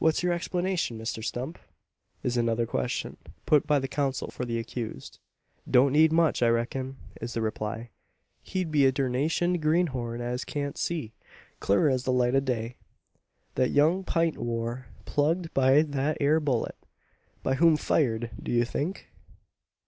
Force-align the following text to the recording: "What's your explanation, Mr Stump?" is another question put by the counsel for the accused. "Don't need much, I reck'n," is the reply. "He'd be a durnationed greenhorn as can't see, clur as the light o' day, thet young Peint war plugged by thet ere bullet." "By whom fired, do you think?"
"What's 0.00 0.24
your 0.24 0.32
explanation, 0.32 0.98
Mr 0.98 1.22
Stump?" 1.24 1.56
is 2.24 2.36
another 2.36 2.66
question 2.66 3.16
put 3.46 3.64
by 3.64 3.78
the 3.78 3.86
counsel 3.86 4.28
for 4.28 4.44
the 4.44 4.58
accused. 4.58 5.20
"Don't 5.70 5.92
need 5.92 6.10
much, 6.12 6.42
I 6.42 6.48
reck'n," 6.48 6.96
is 7.20 7.34
the 7.34 7.42
reply. 7.42 7.90
"He'd 8.42 8.72
be 8.72 8.86
a 8.86 8.92
durnationed 8.92 9.60
greenhorn 9.60 10.20
as 10.20 10.44
can't 10.44 10.76
see, 10.76 11.14
clur 11.60 11.88
as 11.88 12.02
the 12.02 12.10
light 12.12 12.34
o' 12.34 12.40
day, 12.40 12.76
thet 13.54 13.70
young 13.70 14.02
Peint 14.02 14.36
war 14.36 14.88
plugged 15.04 15.54
by 15.54 15.84
thet 15.84 16.16
ere 16.18 16.40
bullet." 16.40 16.74
"By 17.44 17.54
whom 17.54 17.76
fired, 17.76 18.32
do 18.42 18.50
you 18.50 18.64
think?" 18.64 19.06